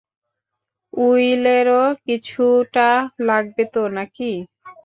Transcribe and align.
উইলেরও 0.93 1.83
কিছুটা 2.05 2.87
লাগবে 3.27 3.63
তো 3.73 3.81
নাকি! 3.95 4.31